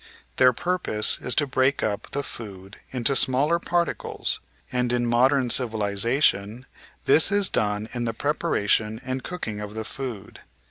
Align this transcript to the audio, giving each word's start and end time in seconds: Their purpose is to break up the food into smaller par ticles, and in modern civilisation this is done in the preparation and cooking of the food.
Their 0.37 0.51
purpose 0.51 1.19
is 1.19 1.35
to 1.35 1.45
break 1.45 1.83
up 1.83 2.09
the 2.09 2.23
food 2.23 2.77
into 2.89 3.15
smaller 3.15 3.59
par 3.59 3.85
ticles, 3.85 4.39
and 4.71 4.91
in 4.91 5.05
modern 5.05 5.51
civilisation 5.51 6.65
this 7.05 7.31
is 7.31 7.49
done 7.49 7.87
in 7.93 8.05
the 8.05 8.13
preparation 8.15 8.99
and 9.05 9.23
cooking 9.23 9.59
of 9.59 9.75
the 9.75 9.85
food. 9.85 10.39